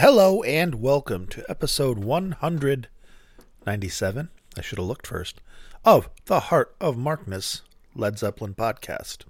[0.00, 4.28] Hello and welcome to episode 197.
[4.56, 5.42] I should have looked first.
[5.84, 7.60] Of the Heart of Markness
[7.94, 9.24] Led Zeppelin podcast.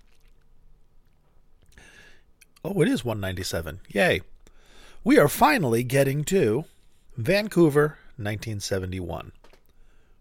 [2.65, 3.81] Oh, it is 197.
[3.89, 4.21] Yay.
[5.03, 6.67] We are finally getting to
[7.17, 9.33] Vancouver, 1971.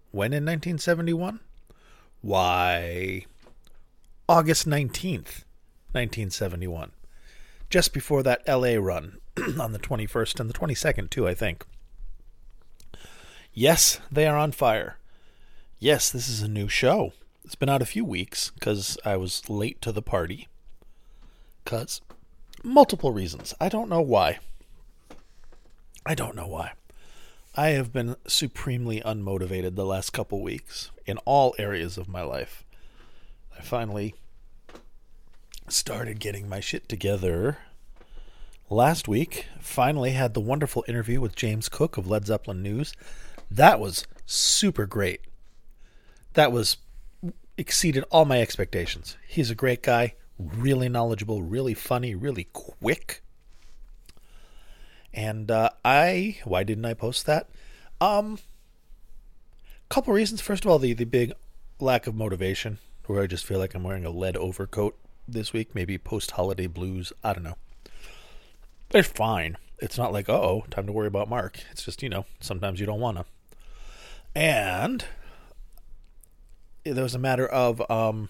[0.09, 1.41] When in 1971?
[2.21, 3.27] Why,
[4.27, 5.43] August 19th,
[5.91, 6.89] 1971.
[7.69, 9.17] Just before that LA run
[9.59, 11.65] on the 21st and the 22nd, too, I think.
[13.53, 14.97] Yes, they are on fire.
[15.77, 17.13] Yes, this is a new show.
[17.43, 20.47] It's been out a few weeks because I was late to the party.
[21.63, 22.01] Because
[22.63, 23.53] multiple reasons.
[23.59, 24.39] I don't know why.
[26.05, 26.73] I don't know why.
[27.55, 32.63] I have been supremely unmotivated the last couple weeks in all areas of my life.
[33.57, 34.15] I finally
[35.67, 37.57] started getting my shit together
[38.69, 39.47] last week.
[39.59, 42.93] Finally had the wonderful interview with James Cook of Led Zeppelin News.
[43.49, 45.21] That was super great.
[46.33, 46.77] That was
[47.57, 49.17] exceeded all my expectations.
[49.27, 53.21] He's a great guy, really knowledgeable, really funny, really quick.
[55.13, 57.49] And uh, I, why didn't I post that?
[57.99, 58.39] Um,
[59.89, 60.39] couple reasons.
[60.39, 61.33] First of all, the the big
[61.79, 64.95] lack of motivation, where I just feel like I'm wearing a lead overcoat
[65.27, 65.73] this week.
[65.73, 67.11] Maybe post holiday blues.
[67.23, 67.57] I don't know.
[68.91, 69.57] It's fine.
[69.77, 71.59] It's not like, oh, time to worry about Mark.
[71.71, 73.25] It's just, you know, sometimes you don't want to.
[74.35, 75.05] And
[76.83, 78.29] there was a matter of, um,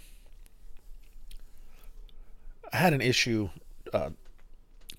[2.73, 3.49] I had an issue
[3.93, 4.11] uh,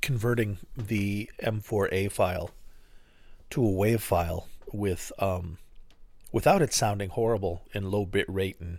[0.00, 2.50] converting the M4A file
[3.50, 5.58] to a WAV file with, um,
[6.32, 8.78] without it sounding horrible in low bit rate and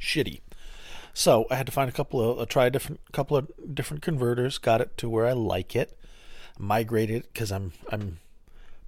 [0.00, 0.40] shitty.
[1.18, 4.56] So I had to find a couple of, try a different couple of different converters.
[4.56, 5.98] Got it to where I like it.
[6.56, 8.20] Migrated because I'm I'm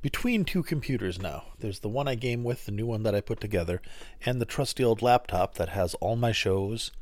[0.01, 1.47] between two computers now.
[1.59, 3.83] There's the one I game with, the new one that I put together,
[4.25, 6.93] and the trusty old laptop that has all my shows,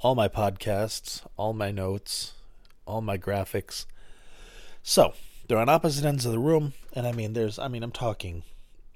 [0.00, 2.34] all my podcasts, all my notes,
[2.84, 3.86] all my graphics.
[4.82, 5.14] So
[5.48, 8.42] they're on opposite ends of the room, and I mean, there's, I mean, I'm talking,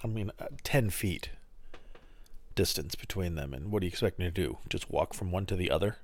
[0.05, 1.31] I mean, uh, ten feet
[2.59, 3.55] distance between them.
[3.55, 4.59] And what do you expect me to do?
[4.69, 5.99] Just walk from one to the other?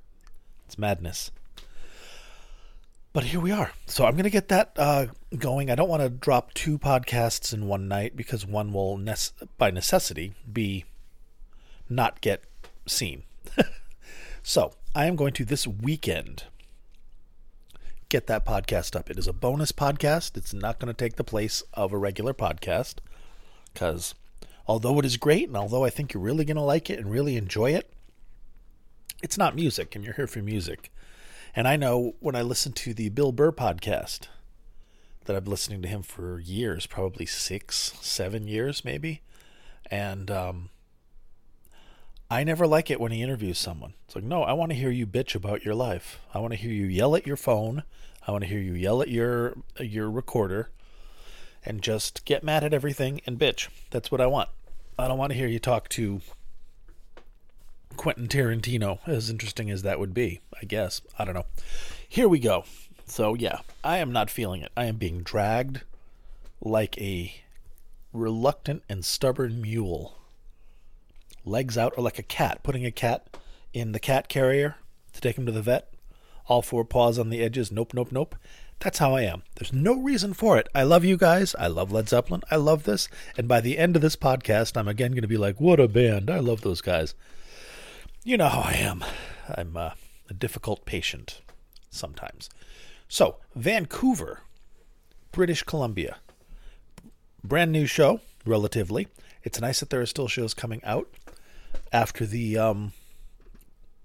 [0.66, 1.32] It's madness.
[3.12, 3.72] But here we are.
[3.86, 5.06] So I'm going to get that uh,
[5.36, 5.68] going.
[5.68, 9.16] I don't want to drop two podcasts in one night because one will, ne-
[9.58, 10.84] by necessity, be
[11.88, 12.44] not get
[12.86, 13.24] seen.
[14.44, 16.44] so I am going to this weekend
[18.08, 19.10] get that podcast up.
[19.10, 20.36] It is a bonus podcast.
[20.36, 22.98] It's not going to take the place of a regular podcast
[23.72, 24.14] because
[24.66, 27.10] although it is great and although I think you're really going to like it and
[27.10, 27.92] really enjoy it,
[29.22, 30.92] it's not music and you're here for music.
[31.56, 34.28] And I know when I listen to the Bill Burr podcast,
[35.24, 39.22] that I've been listening to him for years, probably six, seven years, maybe.
[39.90, 40.70] And um,
[42.30, 43.94] I never like it when he interviews someone.
[44.06, 46.20] It's like, no, I want to hear you bitch about your life.
[46.32, 47.84] I want to hear you yell at your phone.
[48.26, 50.70] I want to hear you yell at your your recorder
[51.64, 53.68] and just get mad at everything and bitch.
[53.90, 54.48] That's what I want.
[54.98, 56.20] I don't want to hear you talk to
[57.96, 61.00] Quentin Tarantino, as interesting as that would be, I guess.
[61.18, 61.46] I don't know.
[62.08, 62.64] Here we go.
[63.06, 64.72] So, yeah, I am not feeling it.
[64.76, 65.82] I am being dragged
[66.60, 67.34] like a
[68.12, 70.16] reluctant and stubborn mule.
[71.44, 73.36] Legs out, or like a cat, putting a cat
[73.72, 74.76] in the cat carrier
[75.12, 75.92] to take him to the vet.
[76.46, 77.70] All four paws on the edges.
[77.70, 78.34] Nope, nope, nope.
[78.84, 79.44] That's how I am.
[79.54, 80.68] There's no reason for it.
[80.74, 81.54] I love you guys.
[81.58, 82.42] I love Led Zeppelin.
[82.50, 83.08] I love this.
[83.34, 85.88] And by the end of this podcast, I'm again going to be like, what a
[85.88, 86.28] band.
[86.28, 87.14] I love those guys.
[88.24, 89.02] You know how I am.
[89.48, 89.92] I'm uh,
[90.28, 91.40] a difficult patient
[91.88, 92.50] sometimes.
[93.08, 94.40] So, Vancouver,
[95.32, 96.16] British Columbia.
[97.42, 99.08] Brand new show, relatively.
[99.44, 101.08] It's nice that there are still shows coming out
[101.90, 102.92] after the, um,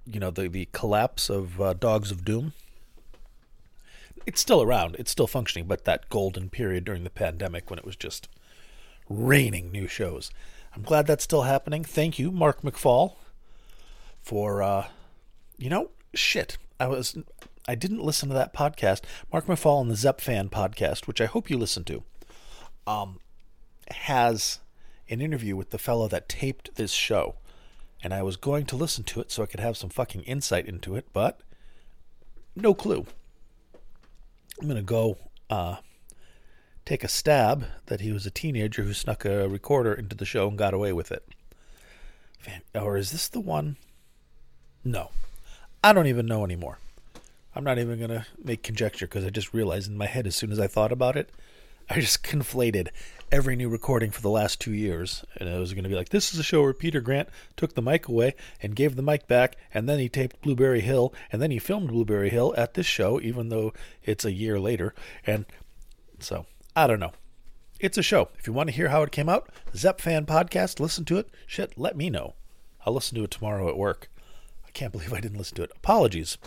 [0.06, 2.54] you know, the, the collapse of uh, Dogs of Doom
[4.30, 4.96] it's still around.
[5.00, 8.30] It's still functioning, but that golden period during the pandemic when it was just
[9.10, 10.30] raining new shows.
[10.76, 11.84] I'm glad that's still happening.
[11.84, 13.16] Thank you, Mark McFall,
[14.22, 14.86] for uh,
[15.58, 16.60] you know, shit.
[16.80, 17.18] I was
[17.68, 19.02] I didn't listen to that podcast.
[19.34, 22.04] Mark McFall and the Zep Fan podcast, which I hope you listen to,
[22.86, 23.20] um,
[23.90, 24.60] has
[25.10, 27.34] an interview with the fellow that taped this show.
[28.04, 30.68] And I was going to listen to it so I could have some fucking insight
[30.68, 31.42] into it, but
[32.56, 33.08] no clue.
[34.60, 35.18] I'm going to go
[35.50, 35.78] uh,
[36.86, 40.48] take a stab that he was a teenager who snuck a recorder into the show
[40.48, 41.24] and got away with it.
[42.74, 43.78] Or is this the one?
[44.84, 45.12] No.
[45.84, 46.80] I don't even know anymore.
[47.56, 50.36] I'm not even going to make conjecture because I just realized in my head as
[50.36, 51.30] soon as I thought about it
[51.90, 52.90] I just conflated
[53.32, 56.10] every new recording for the last two years, and it was going to be like,
[56.10, 59.28] this is a show where Peter Grant took the mic away and gave the mic
[59.28, 62.86] back, and then he taped Blueberry Hill, and then he filmed Blueberry Hill at this
[62.86, 63.74] show, even though
[64.04, 64.94] it's a year later.
[65.26, 65.46] And
[66.20, 66.46] so,
[66.76, 67.12] I don't know.
[67.80, 68.30] It's a show.
[68.38, 71.30] If you want to hear how it came out, Zep Fan Podcast, listen to it.
[71.46, 72.34] Shit, let me know.
[72.86, 74.10] I'll listen to it tomorrow at work.
[74.66, 75.72] I can't believe I didn't listen to it.
[75.76, 76.38] Apologies.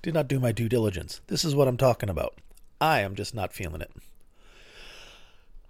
[0.00, 1.20] Did not do my due diligence.
[1.28, 2.34] This is what I'm talking about.
[2.80, 3.92] I am just not feeling it.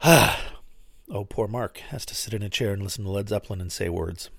[0.05, 3.71] oh, poor Mark has to sit in a chair and listen to Led Zeppelin and
[3.71, 4.31] say words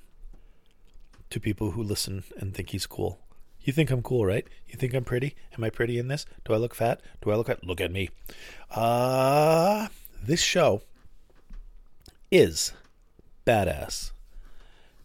[1.29, 3.19] to people who listen and think he's cool.
[3.61, 4.45] You think I'm cool, right?
[4.67, 5.35] You think I'm pretty?
[5.57, 6.25] Am I pretty in this?
[6.43, 6.99] Do I look fat?
[7.21, 7.65] Do I look fat?
[7.65, 8.09] Look at me.
[8.71, 9.87] Uh,
[10.21, 10.81] this show
[12.29, 12.73] is
[13.47, 14.11] badass.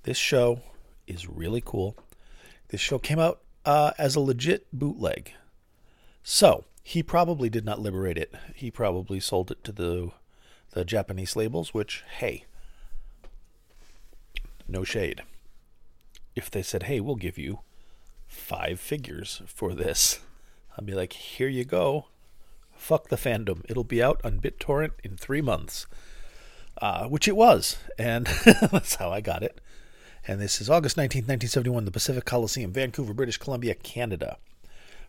[0.02, 0.62] This show
[1.06, 1.96] is really cool.
[2.70, 5.34] This show came out uh, as a legit bootleg.
[6.24, 8.34] So, he probably did not liberate it.
[8.56, 10.10] He probably sold it to the
[10.72, 12.44] the Japanese labels, which, hey,
[14.66, 15.22] no shade.
[16.36, 17.60] If they said, hey, we'll give you
[18.26, 20.20] five figures for this,
[20.76, 22.06] I'd be like, here you go.
[22.72, 23.64] Fuck the fandom.
[23.68, 25.86] It'll be out on BitTorrent in three months.
[26.80, 27.76] Uh, which it was.
[27.98, 28.26] And
[28.70, 29.60] that's how I got it.
[30.26, 34.36] And this is August 19, 1971, the Pacific Coliseum, Vancouver, British Columbia, Canada.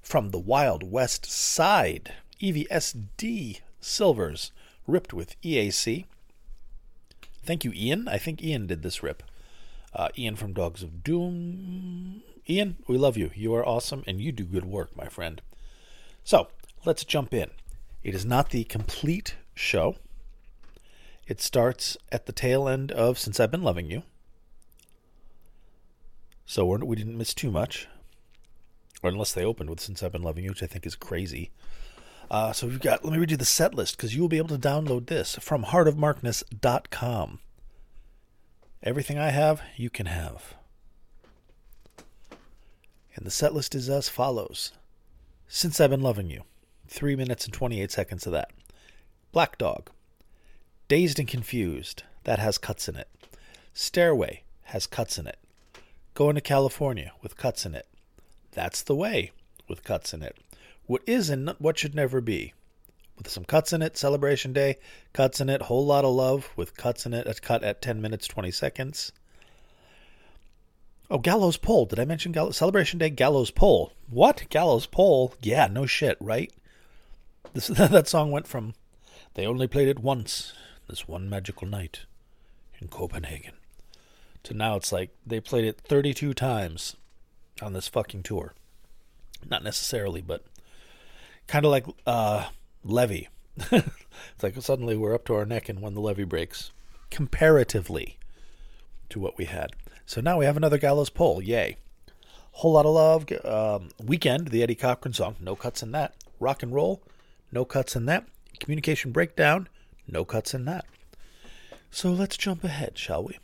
[0.01, 4.51] From the Wild West Side, EVSD Silvers
[4.89, 6.05] ripped with EAC.
[7.43, 8.07] Thank you, Ian.
[8.07, 9.23] I think Ian did this rip.
[9.93, 12.21] Uh, Ian from Dogs of Doom.
[12.47, 13.31] Ian, we love you.
[13.33, 15.41] You are awesome and you do good work, my friend.
[16.23, 16.49] So,
[16.85, 17.49] let's jump in.
[18.03, 19.95] It is not the complete show.
[21.27, 24.03] It starts at the tail end of Since I've Been Loving You.
[26.45, 27.87] So we're, we did not miss too much.
[29.03, 31.51] Or unless they opened with Since I've Been Loving You, which I think is crazy.
[32.29, 34.37] Uh, so we've got, let me read you the set list because you will be
[34.37, 37.39] able to download this from heartofmarkness.com.
[38.83, 40.53] Everything I have, you can have.
[43.15, 44.71] And the set list is as follows
[45.47, 46.43] Since I've Been Loving You,
[46.87, 48.51] 3 minutes and 28 seconds of that.
[49.31, 49.89] Black Dog,
[50.87, 53.09] Dazed and Confused, that has cuts in it.
[53.73, 55.39] Stairway has cuts in it.
[56.13, 57.87] Going to California with cuts in it.
[58.51, 59.31] That's the Way
[59.67, 60.37] with cuts in it
[60.89, 62.51] what is and what should never be.
[63.15, 64.77] With some cuts in it, Celebration Day,
[65.13, 68.27] cuts in it, Whole Lotta Love, with cuts in it, a cut at 10 minutes,
[68.27, 69.11] 20 seconds.
[71.11, 71.85] Oh, Gallows Pole.
[71.85, 72.57] Did I mention Gallows?
[72.57, 73.93] Celebration Day, Gallows Pole.
[74.09, 74.49] What?
[74.49, 75.35] Gallows Pole?
[75.43, 76.51] Yeah, no shit, right?
[77.53, 78.73] This, that song went from
[79.35, 80.53] they only played it once,
[80.87, 82.05] this one magical night
[82.79, 83.53] in Copenhagen,
[84.41, 86.95] to now it's like they played it 32 times
[87.61, 88.55] on this fucking tour.
[89.47, 90.43] Not necessarily, but
[91.49, 92.45] kind of like uh,
[92.83, 93.27] levee.
[93.71, 96.71] it's like suddenly we're up to our neck and when the levee breaks,
[97.09, 98.17] comparatively
[99.09, 99.71] to what we had.
[100.05, 101.41] So now we have another gallows pole.
[101.41, 101.77] Yay.
[102.51, 103.25] Whole lot of love.
[103.43, 105.35] Um, weekend, the Eddie Cochran song.
[105.39, 106.13] No cuts in that.
[106.39, 107.01] Rock and roll.
[107.51, 108.27] No cuts in that.
[108.59, 109.67] Communication breakdown.
[110.07, 110.85] No cuts in that.
[111.89, 113.39] So let's jump ahead, shall we?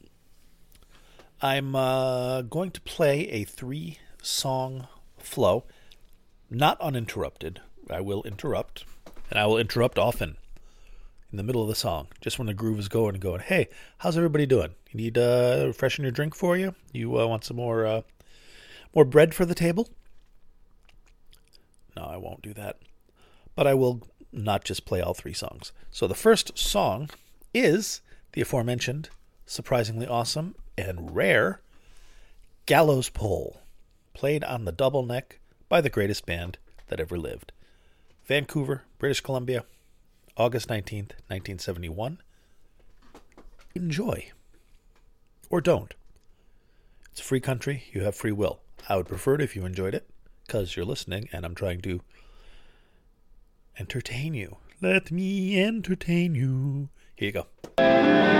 [1.41, 4.87] I'm uh, going to play a three song
[5.17, 5.65] flow,
[6.49, 7.61] not uninterrupted.
[7.89, 8.85] I will interrupt,
[9.29, 10.37] and I will interrupt often
[11.31, 13.41] in the middle of the song, just when the groove is going and going.
[13.41, 13.67] Hey,
[13.99, 14.71] how's everybody doing?
[14.91, 16.75] You need uh, freshen your drink for you?
[16.93, 18.01] You uh, want some more uh,
[18.93, 19.89] more bread for the table?
[21.95, 22.77] No, I won't do that.
[23.55, 25.71] But I will not just play all three songs.
[25.91, 27.09] So the first song
[27.53, 28.01] is
[28.33, 29.09] the aforementioned,
[29.45, 31.61] surprisingly awesome and rare
[32.65, 33.61] Gallows Pole,
[34.13, 36.57] played on the double neck by the greatest band
[36.87, 37.51] that ever lived.
[38.25, 39.65] Vancouver, British Columbia,
[40.35, 42.17] August 19th, 1971.
[43.75, 44.31] Enjoy.
[45.49, 45.93] Or don't.
[47.11, 47.83] It's a free country.
[47.93, 48.61] You have free will.
[48.89, 50.09] I would prefer it if you enjoyed it
[50.45, 52.01] because you're listening and I'm trying to
[53.79, 54.57] entertain you.
[54.81, 56.89] Let me entertain you.
[57.15, 58.34] Here you go.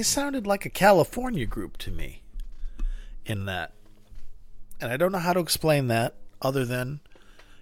[0.00, 2.22] They sounded like a California group to me
[3.26, 3.74] in that.
[4.80, 7.00] And I don't know how to explain that other than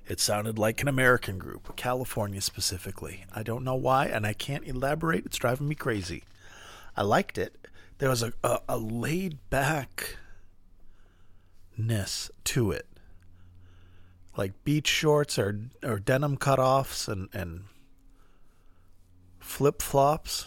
[0.07, 3.25] it sounded like an American group, California specifically.
[3.35, 5.27] I don't know why, and I can't elaborate.
[5.27, 6.23] It's driving me crazy.
[6.97, 7.67] I liked it.
[7.99, 10.21] There was a, a, a laid backness
[12.45, 12.87] to it.
[14.37, 17.65] Like beach shorts or, or denim cutoffs and, and
[19.41, 20.47] flip flops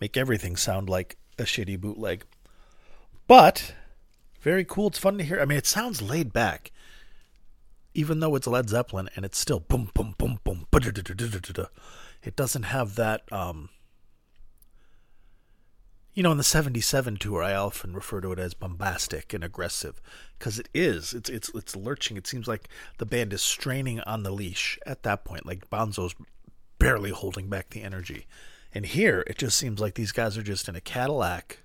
[0.00, 2.24] make everything sound like a shitty bootleg.
[3.26, 3.74] But
[4.40, 4.88] very cool.
[4.88, 5.40] It's fun to hear.
[5.40, 6.72] I mean, it sounds laid back
[7.98, 10.66] even though it's Led Zeppelin and it's still boom, boom, boom, boom,
[12.22, 13.22] it doesn't have that.
[13.32, 13.70] Um,
[16.14, 20.00] you know, in the '77 tour, I often refer to it as bombastic and aggressive
[20.38, 21.12] because it is.
[21.12, 22.16] It's it's it's lurching.
[22.16, 25.46] It seems like the band is straining on the leash at that point.
[25.46, 26.14] Like Bonzo's
[26.78, 28.26] barely holding back the energy,
[28.74, 31.58] and here it just seems like these guys are just in a Cadillac,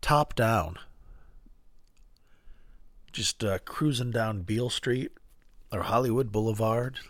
[0.00, 0.78] top down
[3.18, 5.10] just uh, cruising down Beale Street
[5.72, 7.00] or Hollywood Boulevard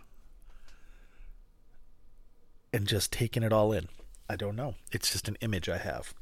[2.73, 3.89] and just taking it all in.
[4.27, 4.75] I don't know.
[4.91, 6.15] It's just an image I have.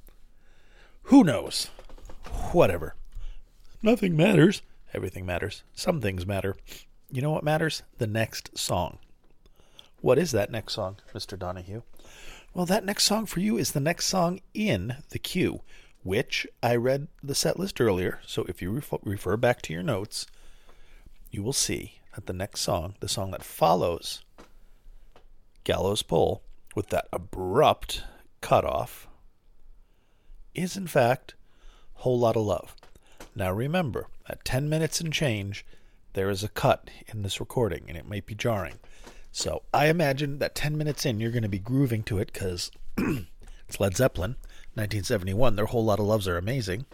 [1.04, 1.66] Who knows?
[2.52, 2.96] Whatever.
[3.80, 4.60] Nothing matters.
[4.92, 5.62] Everything matters.
[5.72, 6.56] Some things matter.
[7.10, 7.84] You know what matters?
[7.98, 8.98] The next song.
[10.00, 11.38] What is that next song, Mr.
[11.38, 11.82] Donahue?
[12.56, 15.60] Well, that next song for you is the next song in the queue
[16.02, 18.20] which I read the set list earlier.
[18.26, 20.24] So if you refer back to your notes,
[21.30, 24.24] you will see that the next song, the song that follows
[25.64, 26.40] Gallows Pole,
[26.74, 28.04] with that abrupt
[28.40, 29.06] cutoff,
[30.54, 31.34] is in fact
[31.96, 32.74] Whole Lotta Love.
[33.34, 35.66] Now remember, at 10 minutes and change,
[36.14, 38.78] there is a cut in this recording, and it might be jarring.
[39.36, 42.70] So I imagine that 10 minutes in, you're going to be grooving to it because
[42.96, 44.30] it's Led Zeppelin.
[44.76, 45.56] 1971.
[45.56, 46.86] Their whole lot of loves are amazing.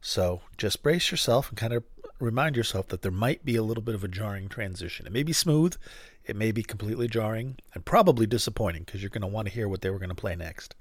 [0.00, 1.82] So just brace yourself and kind of
[2.20, 5.08] remind yourself that there might be a little bit of a jarring transition.
[5.08, 5.74] It may be smooth,
[6.24, 9.68] it may be completely jarring, and probably disappointing because you're going to want to hear
[9.68, 10.76] what they were going to play next.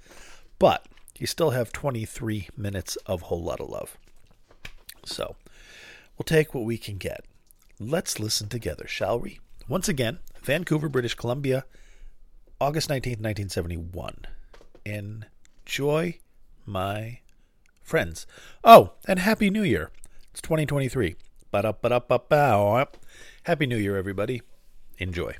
[0.59, 0.85] But
[1.17, 3.97] you still have 23 minutes of whole lot of love.
[5.03, 5.35] So
[6.15, 7.25] we'll take what we can get.
[7.79, 9.39] Let's listen together, shall we?
[9.67, 11.63] Once again, Vancouver, British Columbia,
[12.59, 14.25] August 19th, 1971.
[14.85, 16.19] Enjoy,
[16.65, 17.19] my
[17.81, 18.27] friends.
[18.63, 19.91] Oh, and Happy New Year.
[20.31, 21.15] It's 2023.
[21.51, 22.87] Ba-da-ba-da-ba-bow.
[23.43, 24.41] Happy New Year, everybody.
[24.97, 25.33] Enjoy.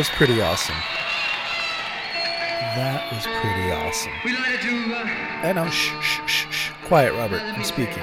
[0.00, 0.76] Was pretty awesome.
[2.74, 4.12] That was pretty awesome.
[4.22, 6.70] To uh, I'm Shh, shh, shh, shh.
[6.86, 7.42] Quiet, Robert.
[7.42, 8.02] I'm speaking.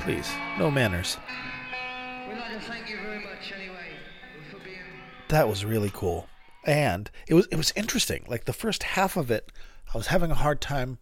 [0.00, 1.18] Please, no manners.
[2.28, 3.92] we'd like to thank you very much anyway
[4.50, 4.80] for being
[5.28, 6.28] That was really cool,
[6.66, 8.24] and it was it was interesting.
[8.26, 9.52] Like the first half of it,
[9.94, 10.98] I was having a hard time.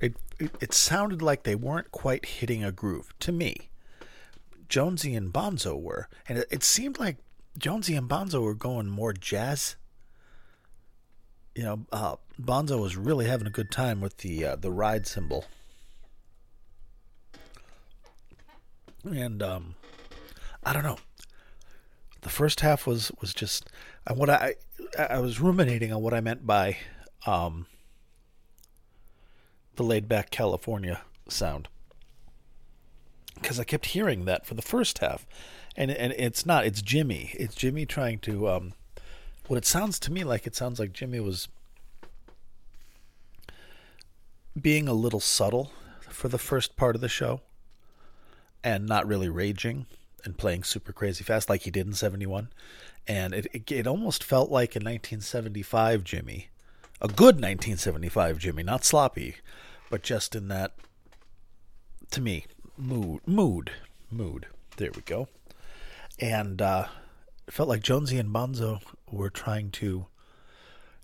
[0.00, 3.70] It it, it sounded like they weren't quite hitting a groove to me.
[4.68, 7.16] Jonesy and Bonzo were, and it, it seemed like
[7.58, 9.76] Jonesy and Bonzo were going more jazz.
[11.54, 15.06] You know, uh, Bonzo was really having a good time with the uh, the ride
[15.06, 15.46] cymbal,
[19.04, 19.74] and um,
[20.64, 20.98] I don't know.
[22.20, 23.70] The first half was was just
[24.06, 24.56] uh, what I
[24.98, 26.76] I was ruminating on what I meant by
[27.26, 27.66] um,
[29.76, 31.68] the laid back California sound
[33.40, 35.26] because I kept hearing that for the first half,
[35.76, 36.66] and and it's not.
[36.66, 37.30] It's Jimmy.
[37.34, 38.48] It's Jimmy trying to.
[38.48, 38.72] Um,
[39.46, 41.48] what it sounds to me like it sounds like Jimmy was
[44.60, 45.70] being a little subtle
[46.08, 47.40] for the first part of the show,
[48.64, 49.86] and not really raging
[50.24, 52.48] and playing super crazy fast like he did in '71,
[53.06, 56.48] and it it, it almost felt like a 1975 Jimmy,
[57.00, 59.36] a good 1975 Jimmy, not sloppy,
[59.90, 60.74] but just in that.
[62.12, 62.46] To me,
[62.78, 63.70] mood, mood,
[64.10, 64.46] mood.
[64.76, 65.28] There we go.
[66.18, 66.86] And uh,
[67.46, 70.06] it felt like Jonesy and Bonzo were trying to.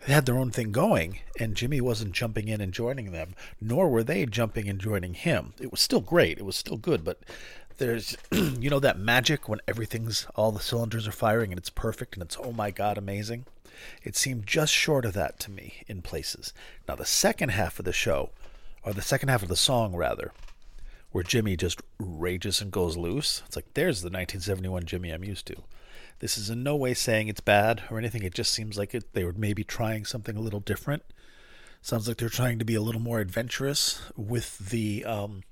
[0.07, 3.89] They had their own thing going, and Jimmy wasn't jumping in and joining them, nor
[3.89, 5.55] were they jumping and joining him.
[5.61, 6.39] It was still great.
[6.39, 7.21] It was still good, but
[7.79, 12.15] there's, you know, that magic when everything's, all the cylinders are firing and it's perfect
[12.15, 13.45] and it's, oh my God, amazing.
[14.03, 16.53] It seemed just short of that to me in places.
[16.89, 18.31] Now, the second half of the show,
[18.85, 20.33] or the second half of the song, rather,
[21.13, 23.43] where Jimmy just rages and goes loose.
[23.47, 25.57] It's like there's the 1971 Jimmy I'm used to.
[26.19, 28.23] This is in no way saying it's bad or anything.
[28.23, 31.03] It just seems like it, they were maybe trying something a little different.
[31.83, 35.43] Sounds like they're trying to be a little more adventurous with the um,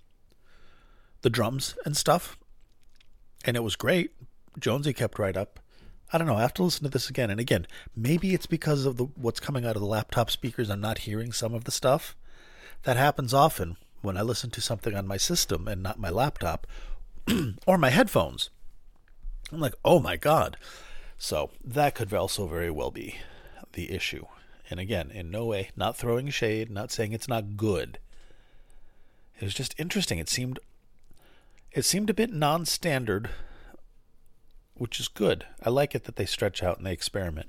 [1.23, 2.39] the drums and stuff.
[3.45, 4.13] And it was great.
[4.59, 5.61] Jonesy kept right up.
[6.13, 6.37] I don't know.
[6.37, 7.67] I have to listen to this again and again.
[7.97, 10.71] Maybe it's because of the what's coming out of the laptop speakers.
[10.71, 12.17] I'm not hearing some of the stuff.
[12.85, 16.67] That happens often when I listen to something on my system and not my laptop
[17.67, 18.51] or my headphones.
[19.53, 20.57] I'm like, oh my God.
[21.19, 23.17] So that could also very well be
[23.73, 24.27] the issue.
[24.71, 27.99] And again, in no way, not throwing shade, not saying it's not good.
[29.39, 30.19] It was just interesting.
[30.19, 30.59] It seemed
[31.73, 33.31] it seemed a bit non-standard,
[34.75, 35.47] which is good.
[35.63, 37.49] I like it that they stretch out and they experiment.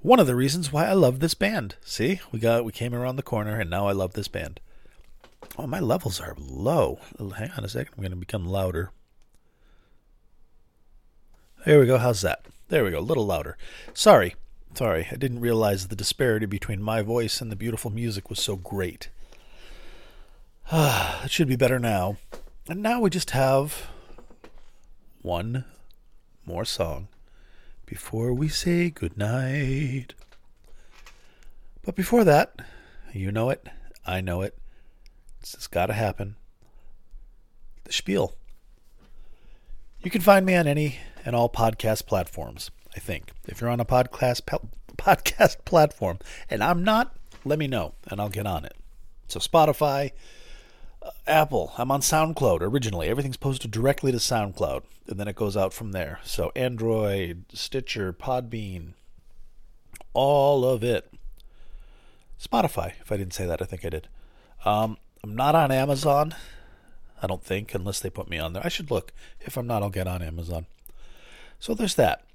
[0.00, 1.76] One of the reasons why I love this band.
[1.82, 4.60] See, we got we came around the corner and now I love this band.
[5.58, 6.98] Oh, my levels are low.
[7.18, 7.94] Hang on a second.
[7.96, 8.90] I'm going to become louder.
[11.64, 11.98] There we go.
[11.98, 12.44] How's that?
[12.68, 12.98] There we go.
[12.98, 13.56] A little louder.
[13.92, 14.34] Sorry.
[14.74, 15.08] Sorry.
[15.10, 19.08] I didn't realize the disparity between my voice and the beautiful music was so great.
[21.24, 22.16] It should be better now.
[22.68, 23.88] And now we just have
[25.22, 25.64] one
[26.44, 27.08] more song
[27.86, 30.14] before we say goodnight.
[31.82, 32.60] But before that,
[33.12, 33.68] you know it,
[34.06, 34.58] I know it.
[35.52, 36.36] It's got to happen.
[37.84, 38.34] The spiel.
[40.00, 42.70] You can find me on any and all podcast platforms.
[42.96, 44.42] I think if you're on a podcast
[44.96, 46.18] podcast platform
[46.48, 48.74] and I'm not, let me know and I'll get on it.
[49.28, 50.12] So Spotify,
[51.02, 51.72] uh, Apple.
[51.76, 53.08] I'm on SoundCloud originally.
[53.08, 56.20] Everything's posted directly to SoundCloud, and then it goes out from there.
[56.24, 58.92] So Android, Stitcher, Podbean,
[60.12, 61.12] all of it.
[62.40, 62.92] Spotify.
[63.00, 64.08] If I didn't say that, I think I did.
[64.64, 66.34] Um, I'm not on Amazon.
[67.22, 68.60] I don't think, unless they put me on there.
[68.62, 69.10] I should look.
[69.40, 70.66] If I'm not, I'll get on Amazon.
[71.58, 72.26] So there's that.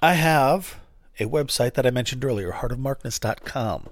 [0.00, 0.78] I have
[1.18, 3.88] a website that I mentioned earlier, heartofmarkness.com,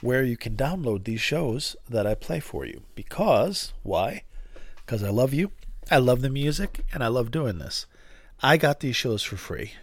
[0.00, 2.82] where you can download these shows that I play for you.
[2.96, 4.24] Because, why?
[4.84, 5.52] Because I love you,
[5.92, 7.86] I love the music, and I love doing this.
[8.42, 9.74] I got these shows for free.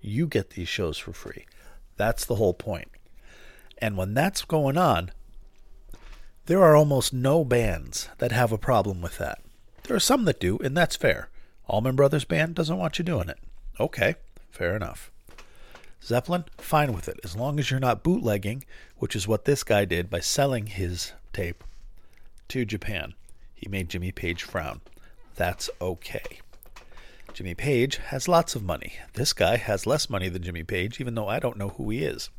[0.00, 1.46] You get these shows for free.
[1.96, 2.88] That's the whole point.
[3.78, 5.12] And when that's going on,
[6.46, 9.40] there are almost no bands that have a problem with that.
[9.84, 11.28] There are some that do, and that's fair.
[11.66, 13.38] Allman Brothers Band doesn't want you doing it.
[13.78, 14.16] Okay,
[14.50, 15.10] fair enough.
[16.02, 18.64] Zeppelin, fine with it, as long as you're not bootlegging,
[18.96, 21.62] which is what this guy did by selling his tape
[22.48, 23.14] to Japan.
[23.54, 24.80] He made Jimmy Page frown.
[25.36, 26.40] That's okay.
[27.32, 28.94] Jimmy Page has lots of money.
[29.12, 32.02] This guy has less money than Jimmy Page, even though I don't know who he
[32.02, 32.30] is.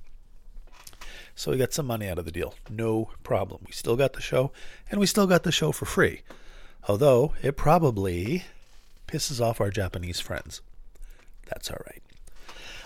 [1.35, 2.55] So we got some money out of the deal.
[2.69, 3.61] No problem.
[3.65, 4.51] We still got the show,
[4.89, 6.21] and we still got the show for free.
[6.87, 8.43] Although it probably
[9.07, 10.61] pisses off our Japanese friends.
[11.47, 12.01] That's all right.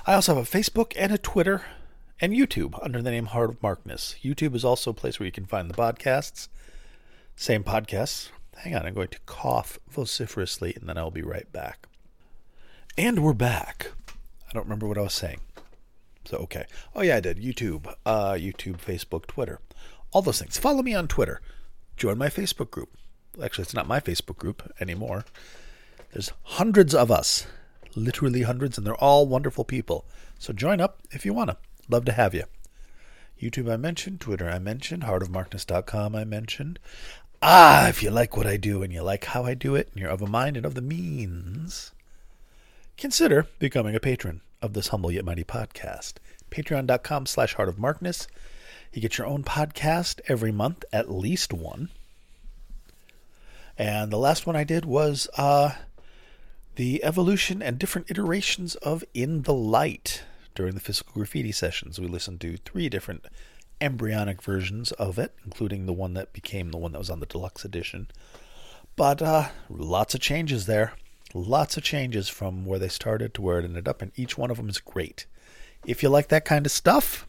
[0.08, 1.64] I also have a Facebook and a Twitter
[2.20, 4.16] and YouTube under the name Heart of Markness.
[4.24, 6.48] YouTube is also a place where you can find the podcasts.
[7.36, 8.30] Same podcasts.
[8.58, 11.88] Hang on, I'm going to cough vociferously and then I'll be right back.
[12.98, 13.92] And we're back.
[14.50, 15.42] I don't remember what I was saying.
[16.26, 16.66] So okay.
[16.96, 17.38] Oh yeah, I did.
[17.38, 19.60] YouTube, uh, YouTube, Facebook, Twitter,
[20.12, 20.58] all those things.
[20.58, 21.42] Follow me on Twitter.
[21.98, 22.98] Join my Facebook group.
[23.42, 25.26] Actually, it's not my Facebook group anymore.
[26.12, 27.46] There's hundreds of us,
[27.96, 30.06] literally hundreds, and they're all wonderful people.
[30.40, 31.58] So join up if you want to.
[31.90, 32.44] Love to have you.
[33.42, 36.80] YouTube I mentioned, Twitter I mentioned, heartofmarkness.com I mentioned.
[37.42, 40.02] Ah, if you like what I do and you like how I do it and
[40.02, 41.92] you're of a mind and of the means,
[42.98, 46.14] consider becoming a patron of this humble yet mighty podcast.
[46.52, 48.28] Patreon.com slash heartofmarkness.
[48.94, 51.90] You get your own podcast every month, at least one.
[53.78, 55.72] And the last one I did was uh,
[56.76, 62.00] the evolution and different iterations of In the Light during the physical graffiti sessions.
[62.00, 63.26] We listened to three different
[63.82, 67.26] embryonic versions of it, including the one that became the one that was on the
[67.26, 68.08] deluxe edition.
[68.96, 70.94] But uh, lots of changes there.
[71.38, 74.50] Lots of changes from where they started to where it ended up, and each one
[74.50, 75.26] of them is great.
[75.86, 77.28] If you like that kind of stuff,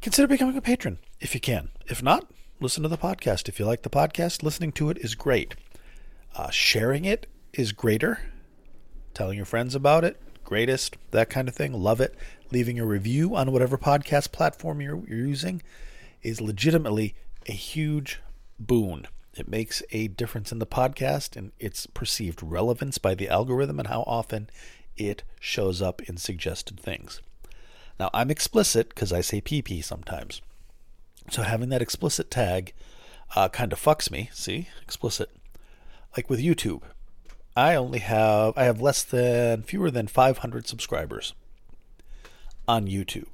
[0.00, 1.70] consider becoming a patron if you can.
[1.88, 2.30] If not,
[2.60, 3.48] listen to the podcast.
[3.48, 5.56] If you like the podcast, listening to it is great.
[6.36, 8.20] Uh, sharing it is greater.
[9.12, 11.72] Telling your friends about it, greatest, that kind of thing.
[11.72, 12.14] Love it.
[12.52, 15.62] Leaving a review on whatever podcast platform you're, you're using
[16.22, 17.16] is legitimately
[17.48, 18.20] a huge
[18.56, 19.08] boon.
[19.36, 23.88] It makes a difference in the podcast and its perceived relevance by the algorithm and
[23.88, 24.48] how often
[24.96, 27.20] it shows up in suggested things.
[28.00, 30.40] Now, I'm explicit because I say PP sometimes.
[31.30, 32.72] So having that explicit tag
[33.34, 34.30] uh, kind of fucks me.
[34.32, 34.68] See?
[34.82, 35.30] Explicit.
[36.16, 36.82] Like with YouTube.
[37.56, 41.32] I only have I have less than fewer than 500 subscribers
[42.68, 43.30] on YouTube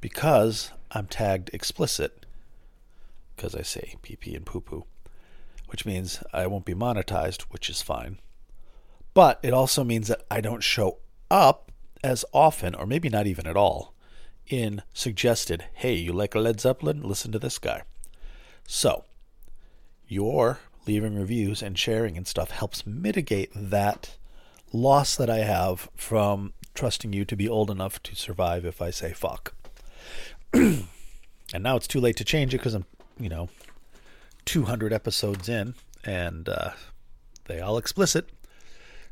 [0.00, 2.26] because I'm tagged explicit
[3.36, 4.84] because I say PP and poo poo,
[5.74, 8.20] which means I won't be monetized, which is fine.
[9.12, 10.98] But it also means that I don't show
[11.32, 11.72] up
[12.04, 13.92] as often, or maybe not even at all,
[14.46, 17.02] in suggested, hey, you like Led Zeppelin?
[17.02, 17.82] Listen to this guy.
[18.68, 19.04] So,
[20.06, 24.14] your leaving reviews and sharing and stuff helps mitigate that
[24.72, 28.90] loss that I have from trusting you to be old enough to survive if I
[28.90, 29.54] say fuck.
[30.52, 30.86] and
[31.52, 32.84] now it's too late to change it because I'm,
[33.18, 33.48] you know,
[34.44, 35.74] 200 episodes in
[36.04, 36.70] and uh,
[37.46, 38.30] they all explicit.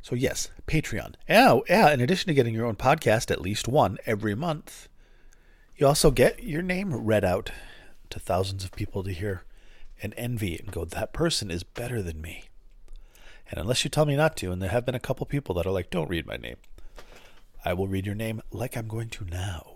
[0.01, 1.14] So, yes, Patreon.
[1.28, 4.89] Yeah, yeah, in addition to getting your own podcast, at least one every month,
[5.76, 7.53] you also get your name read out
[8.11, 9.45] to thousands of people to hear
[10.03, 12.45] and envy and go, that person is better than me.
[13.51, 15.66] And unless you tell me not to, and there have been a couple people that
[15.66, 16.57] are like, don't read my name,
[17.64, 19.72] I will read your name like I'm going to now.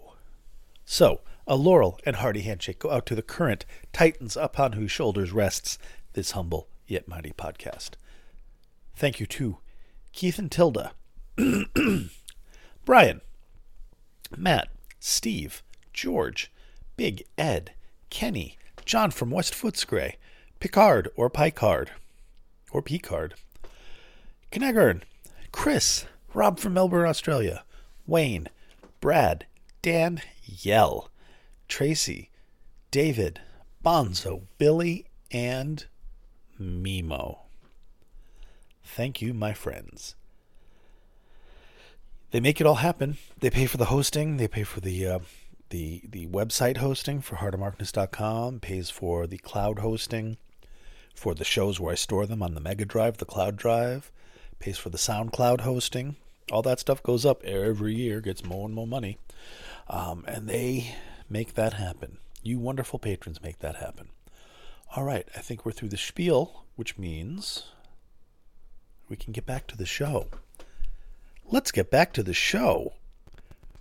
[0.87, 5.33] So, a laurel and hearty handshake go out to the current titans upon whose shoulders
[5.33, 5.79] rests
[6.13, 7.91] this humble yet mighty podcast.
[8.95, 9.59] Thank you to
[10.13, 10.93] Keith and Tilda,
[12.85, 13.21] Brian,
[14.37, 14.69] Matt,
[15.01, 15.63] Steve,
[15.93, 16.53] George,
[16.97, 17.73] Big Ed,
[18.09, 20.15] Kenny, John from West Footscray,
[20.61, 21.91] Picard or Picard,
[22.71, 23.35] or Picard,
[24.53, 25.03] Knegern,
[25.51, 27.65] Chris, Rob from Melbourne, Australia,
[28.07, 28.49] Wayne,
[29.01, 29.47] Brad,
[29.83, 31.11] Dan, Yell,
[31.69, 32.31] Tracy,
[32.91, 33.41] David,
[33.85, 35.87] Bonzo, Billy, and
[36.61, 37.39] Mimo.
[38.83, 40.15] Thank you, my friends.
[42.31, 43.19] They make it all happen.
[43.41, 44.37] They pay for the hosting.
[44.37, 45.19] They pay for the uh,
[45.71, 48.61] the the website hosting for heartofmarkness.com.
[48.61, 50.37] Pays for the cloud hosting
[51.15, 54.13] for the shows where I store them on the Mega Drive, the cloud drive.
[54.59, 56.17] Pays for the SoundCloud hosting.
[56.51, 58.21] All that stuff goes up every year.
[58.21, 59.19] Gets more and more money,
[59.89, 60.95] um, and they
[61.29, 62.19] make that happen.
[62.43, 64.11] You wonderful patrons make that happen.
[64.95, 67.65] All right, I think we're through the spiel, which means
[69.09, 70.29] we can get back to the show.
[71.45, 72.95] Let's get back to the show.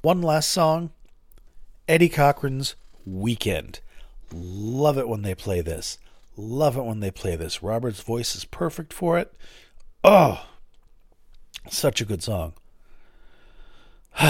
[0.02, 0.92] One last song
[1.88, 3.80] Eddie Cochran's Weekend.
[4.32, 6.00] Love it when they play this.
[6.36, 7.62] Love it when they play this.
[7.64, 9.34] Robert's voice is perfect for it.
[10.04, 10.46] Oh,
[11.70, 12.54] such a good song.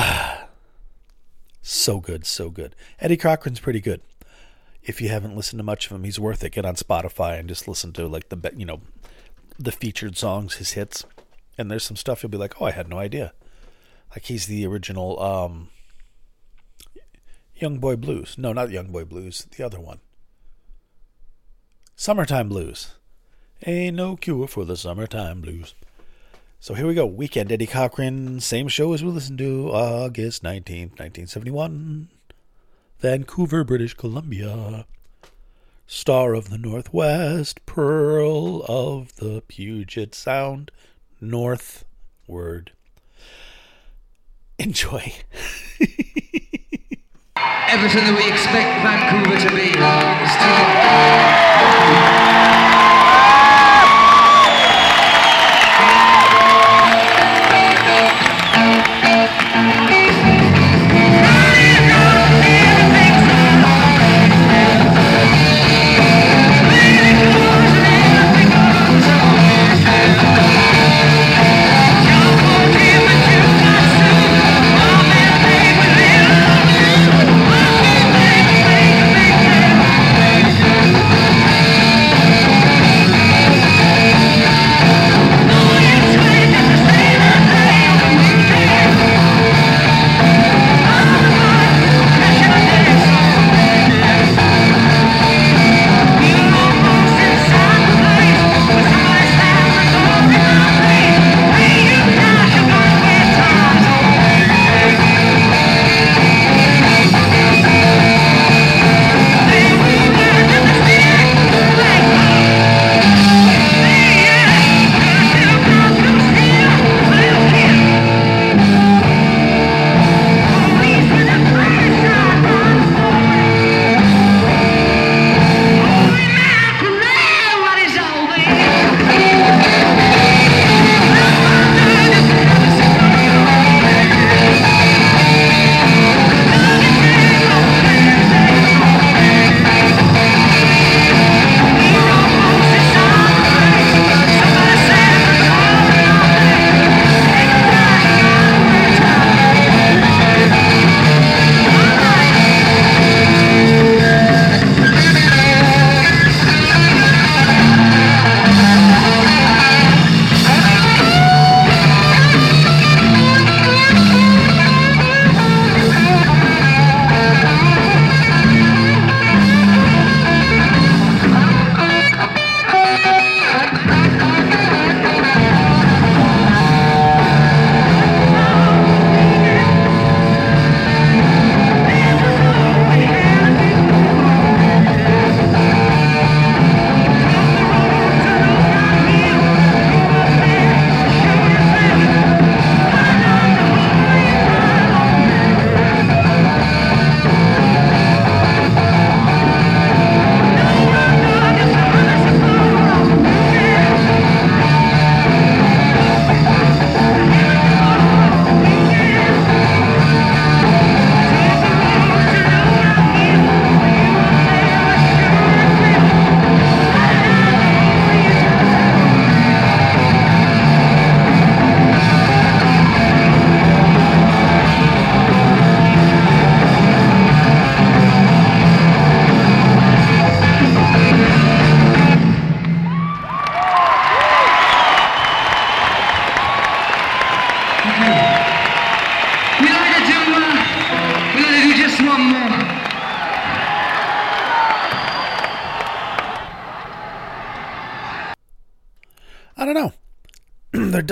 [1.62, 2.76] so good, so good.
[3.00, 4.02] Eddie Cochran's pretty good.
[4.84, 6.52] If you haven't listened to much of him, he's worth it.
[6.52, 8.82] Get on Spotify and just listen to like the you know
[9.58, 11.06] the featured songs, his hits.
[11.58, 13.34] And there's some stuff you'll be like, oh, I had no idea.
[14.12, 15.70] Like he's the original um,
[17.56, 18.36] Young Boy Blues.
[18.38, 19.48] No, not Young Boy Blues.
[19.56, 20.00] The other one.
[21.96, 22.96] Summertime Blues.
[23.66, 25.74] Ain't no cure for the summertime blues.
[26.60, 27.06] So here we go.
[27.06, 28.40] Weekend Eddie Cochran.
[28.40, 32.10] Same show as we listened to August 19th, 1971.
[33.00, 34.86] Vancouver, British Columbia.
[35.88, 40.72] Star of the Northwest, Pearl of the Puget Sound,
[41.22, 42.72] northward.
[44.58, 45.14] Enjoy.
[47.38, 49.70] Everything that we expect Vancouver to be
[50.24, 51.45] is still.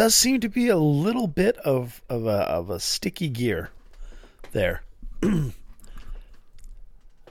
[0.03, 3.69] Does seem to be a little bit of of a, of a sticky gear
[4.51, 4.83] there.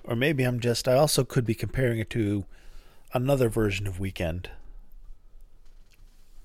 [0.04, 2.46] or maybe I'm just I also could be comparing it to
[3.12, 4.48] another version of Weekend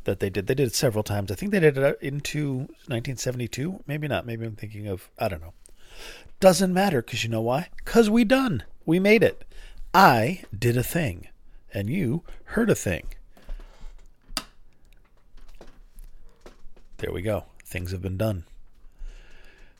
[0.03, 0.47] that they did.
[0.47, 1.31] They did it several times.
[1.31, 2.57] I think they did it uh, into
[2.87, 3.85] 1972.
[3.87, 4.25] Maybe not.
[4.25, 5.53] Maybe I'm thinking of I don't know.
[6.41, 7.69] Doesn't matter because you know why?
[7.77, 8.63] Because we done.
[8.85, 9.45] We made it.
[9.93, 11.29] I did a thing,
[11.73, 13.05] and you heard a thing.
[16.97, 17.43] There we go.
[17.63, 18.45] Things have been done.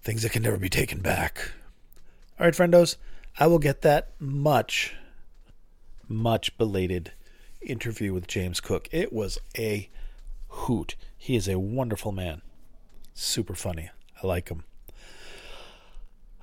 [0.04, 1.52] Things that can never be taken back.
[2.40, 2.98] All right, friendos,
[3.40, 4.96] I will get that much,
[6.08, 7.12] much belated
[7.62, 8.88] interview with James Cook.
[8.92, 9.90] It was a
[10.48, 10.96] hoot.
[11.18, 12.42] He is a wonderful man.
[13.16, 13.90] Super funny.
[14.22, 14.64] I like him.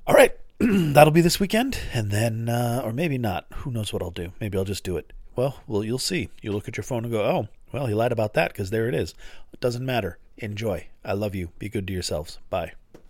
[0.07, 3.47] All right, that'll be this weekend, and then, uh, or maybe not.
[3.59, 4.33] Who knows what I'll do?
[4.41, 5.13] Maybe I'll just do it.
[5.37, 6.31] Well, well, you'll see.
[6.43, 8.89] You look at your phone and go, "Oh, well, he lied about that," because there
[8.89, 9.15] it is.
[9.53, 10.19] It doesn't matter.
[10.39, 10.89] Enjoy.
[11.05, 11.51] I love you.
[11.59, 12.39] Be good to yourselves.
[12.51, 12.73] Bye.